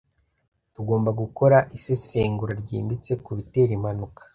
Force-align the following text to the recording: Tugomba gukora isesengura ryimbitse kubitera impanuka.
Tugomba 0.73 1.09
gukora 1.21 1.57
isesengura 1.77 2.53
ryimbitse 2.61 3.11
kubitera 3.25 3.71
impanuka. 3.77 4.21